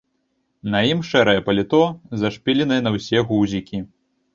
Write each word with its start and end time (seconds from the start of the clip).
На 0.75 0.79
ім 0.93 1.03
шэрае 1.11 1.37
паліто, 1.51 1.83
зашпіленае 2.25 2.85
на 2.87 2.99
ўсе 3.01 3.17
гузікі. 3.33 3.89